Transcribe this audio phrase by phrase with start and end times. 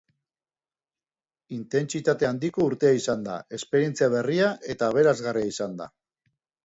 [1.57, 5.89] Intentsitate handiko urtea izan da, esperientzia berria eta aberasgarria izan da.